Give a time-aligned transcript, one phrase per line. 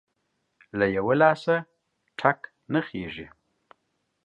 [0.77, 1.55] له يوه لاسه
[2.19, 2.39] ټک
[2.73, 3.27] نه خيږى.